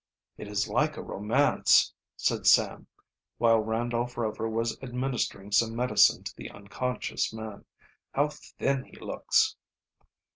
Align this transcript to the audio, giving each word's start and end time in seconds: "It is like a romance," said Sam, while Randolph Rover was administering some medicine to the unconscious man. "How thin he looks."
"It 0.35 0.47
is 0.47 0.67
like 0.67 0.97
a 0.97 1.03
romance," 1.03 1.93
said 2.15 2.47
Sam, 2.47 2.87
while 3.37 3.59
Randolph 3.59 4.17
Rover 4.17 4.49
was 4.49 4.75
administering 4.81 5.51
some 5.51 5.75
medicine 5.75 6.23
to 6.23 6.35
the 6.35 6.49
unconscious 6.49 7.31
man. 7.31 7.65
"How 8.11 8.29
thin 8.29 8.85
he 8.85 8.95
looks." 8.97 9.55